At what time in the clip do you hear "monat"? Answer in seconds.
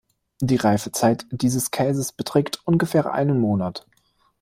3.39-3.85